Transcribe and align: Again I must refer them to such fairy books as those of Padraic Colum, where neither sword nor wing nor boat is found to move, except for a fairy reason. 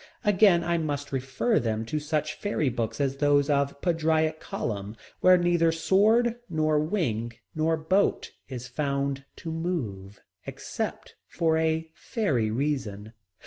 Again 0.25 0.63
I 0.63 0.79
must 0.79 1.11
refer 1.11 1.59
them 1.59 1.85
to 1.85 1.99
such 1.99 2.33
fairy 2.33 2.69
books 2.69 2.99
as 2.99 3.17
those 3.17 3.51
of 3.51 3.79
Padraic 3.81 4.39
Colum, 4.39 4.95
where 5.19 5.37
neither 5.37 5.71
sword 5.71 6.39
nor 6.49 6.79
wing 6.79 7.33
nor 7.53 7.77
boat 7.77 8.31
is 8.47 8.67
found 8.67 9.25
to 9.35 9.51
move, 9.51 10.19
except 10.47 11.17
for 11.27 11.55
a 11.55 11.91
fairy 11.93 12.49
reason. 12.49 13.13